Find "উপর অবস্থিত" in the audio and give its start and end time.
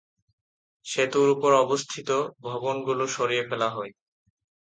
1.29-2.09